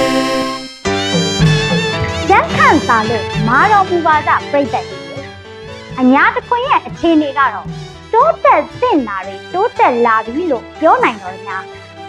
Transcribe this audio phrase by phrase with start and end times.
[2.71, 5.23] န်ခန့်စာလို့မာတော်မူပါကပြိတ္တကြီးလေ
[5.99, 7.67] အညာတစ်ခွင်ရဲ့အခြေအနေကတော့
[8.13, 11.63] တိုးတက်သင့်တာတွေတိုးတက်လာပြီလို့ပြောနိုင်တော့များ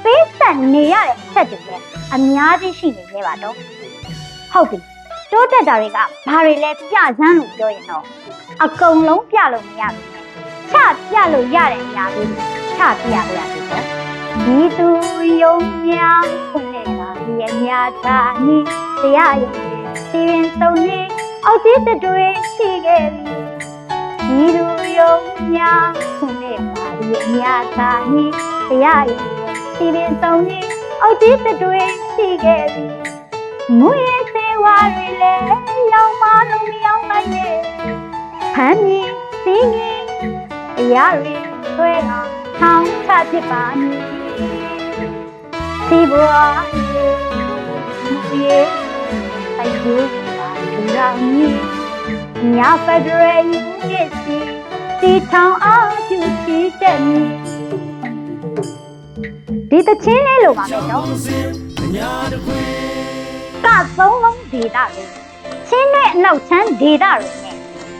[0.04, 3.54] ပေးဆက်နေရတဲ့အချက်တွေလည်းအများကြီးရှိနေသေးပါတော့
[4.52, 4.78] ဟုတ်ပြီ
[5.32, 6.04] တိုးတက်တာတွေကဘာ
[6.46, 8.04] တွေလဲပြစမ်းလို့ပြောရင်တော့
[8.64, 10.08] အကုန်လုံးပြလို့မရဘူး
[10.72, 10.76] ချ
[11.10, 12.44] ပြလို့ရတဲ့အရာလေးတွေ
[12.76, 13.84] ချပြလို့ရတယ်ပေါ့
[14.44, 14.88] ဒီသူ
[15.42, 18.58] ယုံများခွင့်နဲ့တာဒီအများသာနိ
[19.02, 21.00] တရားရုံ စီရင်ဆုံးနေ
[21.44, 23.36] အောက်တည်းတွေရှိခဲ့ပြီ
[24.28, 24.66] ဒီသူ
[24.98, 25.14] ယုံ
[25.54, 28.26] များခွင့်နဲ့တာဒီအများသာနိ
[28.68, 29.26] တရားရုံ
[29.74, 30.60] စီရင်ဆုံးနေ
[31.02, 31.80] အောက်တည်းတွေ
[32.12, 32.86] ရှိခဲ့ပြီ
[33.78, 35.46] မူရဲ့စေဝါတွေလည်း
[35.92, 37.58] ရောင်မလုံးမရောင်နိုင်ရဲ့
[38.54, 39.10] ဖမ်းမြင်
[39.42, 40.02] စီးငင်
[40.76, 41.34] တရားတွေ
[41.74, 42.20] ဆွဲတာ
[42.58, 44.00] ထောင်းချဖြစ်ပါမည်
[45.86, 46.62] စီဘွား
[48.44, 48.81] ရဲ့
[49.82, 51.60] မူရဲ့အယူပါဒူရောင်ကြီး
[52.56, 54.36] ညာဖက်ဒရယ်ယူနစ်စီ
[55.00, 57.26] တီထောင်အောင်ကျူရှိတဲ့မည်
[59.70, 61.04] ဒီတချင်းလေးလိုပါမယ်နော်
[63.64, 65.04] ကသုံးလုံးဒေတာတွေ
[65.68, 67.56] ချင်းနဲ့အနောက်ချမ်းဒေတာတွေနဲ့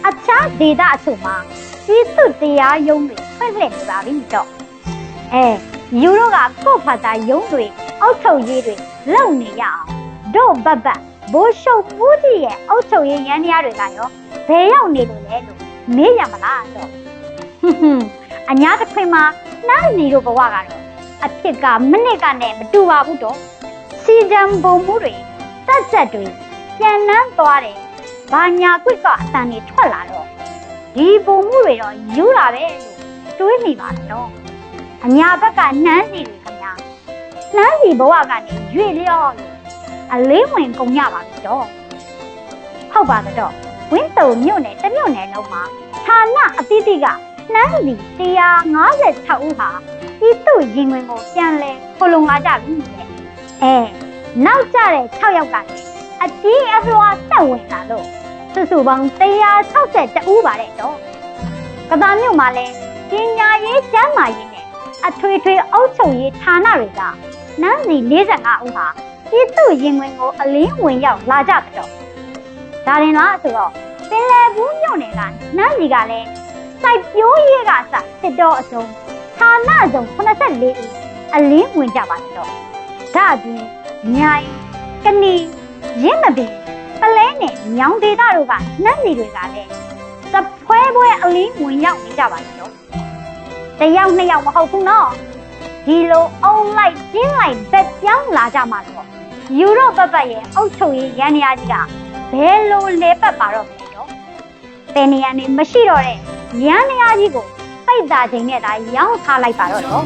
[0.08, 1.36] အခြားဒေတာအချို့မှာ
[1.86, 4.48] ပြည်သူတရားရုံးတွေဖွင့်လှစ်နေပါပြီတော့
[5.34, 5.46] အဲ
[6.02, 7.64] ယူတို့ကကို့ဖာတာရုံးတွေ
[8.00, 8.74] အောက်ချုပ်ရေးတွေ
[9.14, 9.84] လုပ်နေရအောင်
[10.34, 14.08] တို့ဘတ်ဘတ် ဘိုးရှုပ်မှုကြီးရဲ့အောက်ချုပ်ရေးရန်တရားတွေကရော
[14.48, 15.58] ဘယ်ရောက်နေလို့လဲလို့
[15.96, 16.88] မေးရမလားတော့
[17.60, 18.04] ဟွန်းဟွန်း
[18.50, 19.24] အညာတစ်ခွင်မှာ
[19.66, 20.82] နှမ်းစီတို့ဘဝကတော့
[21.24, 23.38] အဖြစ်ကမိနစ်ကနဲ့မတူပါဘူးတော့
[24.02, 25.14] စီကြံပုံမှုတွေ
[25.66, 26.24] တက်ချက်တွေ
[26.78, 27.76] ပြန်နှမ်းသွားတယ်။
[28.32, 30.26] ဘာညာကွစ်ကအတန်တွေထွက်လာတော့
[30.94, 32.96] ဒီပုံမှုတွေတော့ယူတာပဲလို့
[33.38, 34.28] တွေးမိပါတော့။
[35.04, 36.72] အညာဘက်ကနှမ်းစီတွေခင်ဗျာ။
[37.56, 39.51] နှမ်းစီဘဝကနေရွေ့လျော့လို့
[40.14, 41.66] အလေးဝင်ကုန်ကြပါပြီတော့။
[42.92, 43.52] ဟုတ်ပါတော့
[43.92, 45.62] ဝင်းတုံမြို့နယ်တစ်မြို့နယ်လုံးမှာ
[46.06, 47.06] ဌာနအသီးသီးက
[47.54, 47.94] နှမ်းစီ
[48.70, 49.70] 156ဦးဟာ
[50.20, 53.06] ဒီသူ့ရင်ဝင်ကိုပြန်လဲခလုံလာကြပြီတဲ့။
[53.62, 53.76] အဲ
[54.46, 55.86] နောက်ကျတဲ့6ယောက်ကလည်း
[56.22, 58.06] အကြီးအလွှာတက်ဝင်လာလို့
[58.52, 59.04] စုစုပေါင်း
[59.70, 60.96] 162ဦးပါတဲ့တော့
[61.90, 62.74] ကဘာမြို့မှာလည်း
[63.10, 64.66] ပညာရေးကျန်းမာရေးနဲ့
[65.06, 67.00] အထွေထွေအုပ်ချုပ်ရေးဌာနတွေက
[67.62, 68.86] နန်းစီ45ဦးဟာ
[69.32, 71.88] ပြည်သူရင်ဝင်ကိုအလင်းဝင်ရောက်လာကြတော့
[72.86, 73.70] ဒါရင်လားဆိုတော့
[74.10, 75.20] ပင်လယ်ဘူးမြို့နယ်က
[75.56, 76.28] နန်းစီကလည်း
[76.82, 78.82] စိုက်ပျိုးရေးကစတစ်တော်အစုံ
[79.38, 80.76] ဌာနစုံ84ဦး
[81.34, 82.48] အလင်းဝင်ကြပါတော့
[83.14, 83.64] ဒါအပြင်
[84.14, 84.46] မြိုင်
[85.04, 85.34] ကနီ
[86.02, 86.52] ရင်းမပင်
[87.00, 88.52] ပလဲနဲ့ညောင်ဒေတာတို့က
[88.84, 89.70] နှမ်းစီတွေကလည်း
[90.32, 92.72] သဖွဲပွဲအလင်းဝင်ရောက်နေကြပါလေတော့
[93.80, 95.08] တယောက်နှစ်ယောက်မဟုတ်ဘူးနော်
[95.86, 99.06] ဒီလိုအုံလိုက်ကျင်းလိုက်ဘက်ပြောင်းလာကြမှာတော့
[99.58, 101.74] ယူရော့ပတ်ပတ်ရဲ့အုတ်ချုပ်ရေးရန်နေရာကြီးက
[102.32, 104.08] ဘယ်လိုလဲပတ်ပါတော့မလဲတော့
[104.94, 106.18] တန်နေရာနေမရှိတော့တဲ့
[106.64, 107.46] ရန်နေရာကြီးကို
[107.86, 110.02] ပိတ်တာချိန်နဲ့ဒါရောင်းထားလိုက်ပါတော့တော့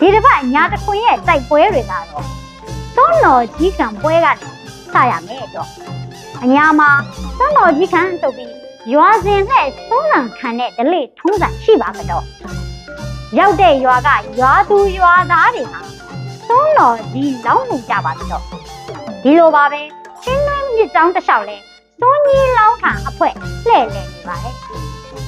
[0.00, 2.06] ဒီတစ်ပတ်ညာတစ်ခွင်ရဲ့တိုက်ပွဲတွေကတော့
[2.96, 4.34] သွန်းတော်ကြီးကံပွဲကနေ
[4.92, 5.68] စရမယ်တော့
[6.42, 6.90] အညာမှာ
[7.38, 8.52] သွန်းတော်ကြီးကံတုပ်ပြီး
[8.92, 12.24] ရွာစဉ်နဲ့သုံးလံခံတဲ့ဒလိထုံးစံရှိပါကတော့
[13.38, 14.08] ရောက်တဲ့ရွာက
[14.40, 15.95] ရွာသူရွာသားတွေဟာ
[16.48, 18.42] သွန်းတော်ကြီးလောင်းနေကြပါတော့
[19.22, 19.80] ဒီလိုပါပဲ
[20.22, 21.56] ချင်းနှင်းမြစ်တောင်းတစ်လျှောက်လဲ
[22.00, 23.28] သွန်းကြီးလောင်းခံအဖွဲ
[23.68, 24.54] လှဲ့လှဲ့နေပါတယ်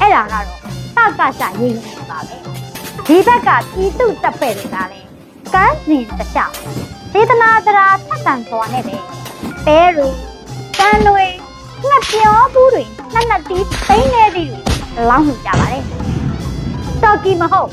[0.01, 0.47] အဲ့ဒါကတော့
[1.19, 2.37] တကဆရင်းနေပါပဲ
[3.07, 5.09] ဒီဘက်ကပြည်သူတပ်ဖဲ့တွေကလည်း
[5.55, 6.55] ကန်းစင်တစ်လျှောက်
[7.13, 8.97] စေတနာတရာထက်တန်စွာနဲ့ပဲ
[9.67, 10.09] ပဲတွေ
[10.79, 11.25] ကန်းတွေ
[11.89, 12.85] ငှက်ပြောဘူးတွေ
[13.15, 14.61] နှက်နှက်တီးသိန်းနေတီးတွေ
[15.11, 15.85] လောင်းနေကြပါတယ်
[17.03, 17.71] စော်ကီမဟုတ်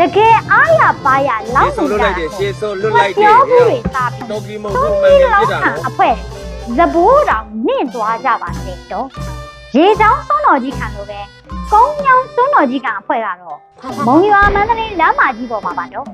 [0.00, 6.10] တကယ်အားရပါရလောင်းရှေ့နေဆုံးလွတ်ကြလိုက်တယ်ရှေ့ဆုံးငလွတ်ှလိုက်က်တယ်ပြောဘူးတွေစားပြီးတော်ကီမသုံးဟုတ်မှန်ကြီးကန်လောပြင်းတာခံအဖွဲ
[6.78, 9.06] ဇဘိုးတောင်နင့်သွားကြပါစေတော့
[9.76, 11.20] ရေချောင်းစွန်းတော်ကြီးခံလို့ပဲ
[11.72, 13.58] ကုန်းညောင်းစွန်းတော်ကြီးကအဖွဲကတော့
[14.06, 16.06] မုံရွာမန္တလေးလမ်းမကြီးပေါ်မှာပါတော့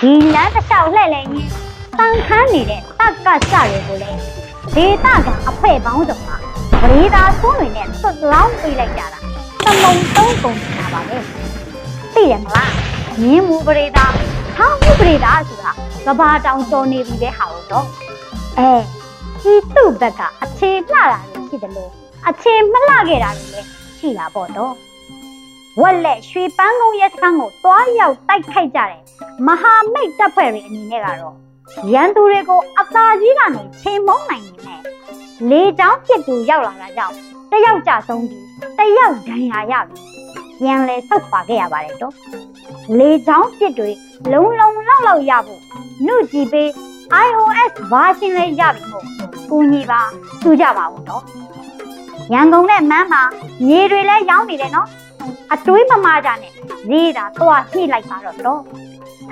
[0.00, 1.50] ဒီလမ်းတစ်လျှောက်လှည့်လည်ရင်း
[1.98, 4.18] တန်ခမ်းနေတဲ့တက်ကစတွေကိုလည်း
[4.74, 6.36] ဒေတာကအဖွဲပေါင်းစုံမှာ
[6.82, 9.18] ပရိသာသွန်းတွေနဲ့သွတ်လောင်းပေးလိုက်ကြတာ
[9.64, 11.39] သမုံသုံးကုန်နေတာပါပဲ
[12.14, 12.72] သိတယ်မလား
[13.20, 14.06] မြင်းမူပရိသာ
[14.56, 15.72] ထောင်းမှုပရိသာဆိုတာ
[16.06, 17.86] ကဘာတောင်တော်နေပြီပဲဟာလို့တော့
[18.58, 18.72] အဲ
[19.42, 21.90] ဒီသူ့ဘက်ကအခြေလှတာလည်းရှိတယ်လို့
[22.28, 23.68] အခြေမလှခဲ့တာတွေလည်း
[23.98, 24.74] ရှိတာပေါ့တော့
[25.80, 29.00] ဝက်လက်ရွှေပန်းကုန်းရဲစခန်းကိုတွားရောက်တိုက်ခိုက်ကြတယ်
[29.46, 31.36] မဟာမိတ်တပ်ဖွဲ့တွေအနေနဲ့ကတော့
[31.92, 34.80] ရန်သူတွေကိုအသာကြီးကနေချိန်မုံနိုင်နေနဲ့
[35.50, 37.14] လေချောင်းပြစ်သူရောက်လာတာကြောင့်
[37.50, 38.44] တယောက်ကြဆုံးပြီး
[38.78, 40.04] တယောက်ဒဏ်ရာရပြီး
[40.60, 42.14] ပြန်လဲဆုတ်ခွာခဲ့ရပါတယ်တော့
[42.98, 43.90] လေချောင်းပြစ်တွေ
[44.32, 45.62] လုံးလုံးလောက်လောက်ရဖို့
[46.06, 46.68] နှုတ်ကြည့်ပေး
[47.26, 49.06] iOS version လေးရပြီမို့
[49.50, 50.00] ကူညီပါ
[50.42, 51.22] သူကြပါဦးတော့
[52.32, 53.22] ရန်ကုန်နဲ့မန်းမှာ
[53.66, 54.88] မြေတွေလည်းရောင်းနေတယ်နော်
[55.52, 56.52] အတွေးမမာကြနဲ့
[56.88, 58.60] ဈေးသာသွားညှိလိုက်ပါတော့တော့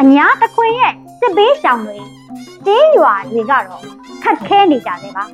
[0.00, 1.98] အညာတခွင်ရဲ့စစ်ဘေးရှောင်တွေ
[2.66, 3.82] ကျေးရွာတွေကတော့
[4.22, 5.24] ခက်ခဲနေကြတယ်ပါ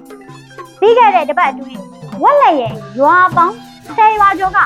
[0.81, 1.81] ပြီးခဲ့တဲ့တစ်ပတ်အတွင်း
[2.23, 3.57] ဝက်လက်ရဲ့ရွာပေါင်း
[3.97, 4.59] ဆယ်ရွာကျော်က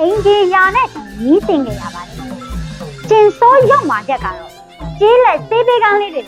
[0.00, 0.86] အင်ဂျီယာနဲ့
[1.22, 2.16] ညီးတင်ကြရပါတယ်
[3.08, 4.50] ကျင်စောရောက်มาချက်ကတော့
[4.98, 6.22] ကျေးလက်သေးသေးကန်းလေးတွေ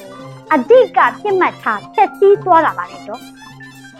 [0.52, 3.20] အဓိကပြစ်မှတ်ထားဖျက်ဆီးသွားတာပါလေတော့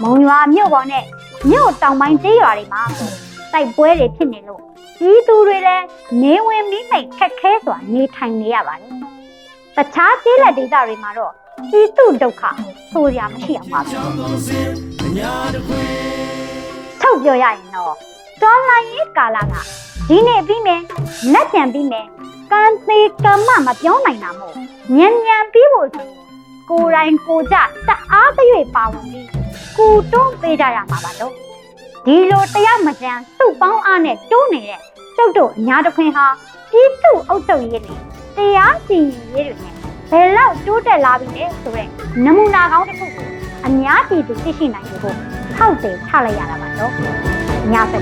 [0.03, 1.05] မုံရွာမြို့ပေါ်နဲ့
[1.51, 2.83] မြို့တောင်ပိုင်းကျေးရွာတွေမှာ
[3.53, 4.61] တိုက်ပွဲတွေဖြစ်နေလို့
[4.99, 5.85] ပြည်သူတွေလည်း
[6.23, 8.93] နေဝင်ပြီးမိတ်ခက်ခဲစွာနေထိုင်နေရပါတယ်
[9.77, 11.33] တခြားကျေးလက်ဒေသတွေမှာတော့
[11.71, 12.43] ပြည်သူဒုက္ခ
[12.93, 14.69] ဆိုရမရှိအောင်ပါဘူးကြောင်းကုန်စင်
[15.03, 15.83] အညာတခွေ
[17.01, 17.95] ထုတ်ပြောရရင်တော့
[18.43, 19.55] တော်လိုင်းရေးကာလက
[20.09, 20.83] ဒီနေ့ပြီးမယ်
[21.33, 22.07] လက်ပြန်ပြီးမယ်
[22.53, 24.55] ကံသေးကမ္မမပြောနိုင်တာမို့
[24.97, 26.15] ညံညံပြီးဖို့ဆိုရင်
[26.69, 27.57] ကိုယ်တိုင်ကိုယ်ကြ
[27.89, 29.29] တအားသရွေပါဝင်ပြီး
[29.79, 31.33] ကိုတွန်းပေးကြရမှာပါတော့
[32.07, 34.81] ဒီလိုတရားမကြမ်းသူ့ပေါင်းအားနဲ့တိုးနေတဲ့
[35.17, 36.27] ကျုပ်တို့အများတစ်ခွင်ဟာ
[36.71, 37.95] ပြည်သူအုပ်ချုပ်ရေးတွေ
[38.37, 39.75] တရားစီရင်ရေးတွေနဲ့
[40.11, 41.89] ဘယ်လောက်တိုးတက်လာပြီလဲဆိုတဲ့
[42.25, 43.29] နမူနာကောင်းတစ်ခုကို
[43.67, 45.17] အများပြည်သူသိရှိနိုင်ဖို့
[45.55, 47.34] ထောက်တယ်ထားလိုက်ရတာပါတော့
[47.71, 47.93] ညဖ